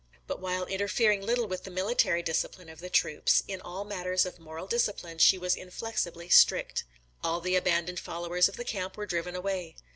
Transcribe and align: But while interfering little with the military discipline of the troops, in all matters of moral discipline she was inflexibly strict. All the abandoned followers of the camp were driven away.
But 0.25 0.39
while 0.41 0.65
interfering 0.65 1.21
little 1.21 1.47
with 1.47 1.63
the 1.63 1.69
military 1.69 2.23
discipline 2.23 2.69
of 2.69 2.79
the 2.79 2.89
troops, 2.89 3.43
in 3.47 3.61
all 3.61 3.83
matters 3.85 4.25
of 4.25 4.39
moral 4.39 4.65
discipline 4.65 5.19
she 5.19 5.37
was 5.37 5.55
inflexibly 5.55 6.27
strict. 6.27 6.85
All 7.23 7.39
the 7.39 7.55
abandoned 7.55 7.99
followers 7.99 8.49
of 8.49 8.57
the 8.57 8.65
camp 8.65 8.97
were 8.97 9.05
driven 9.05 9.35
away. 9.35 9.75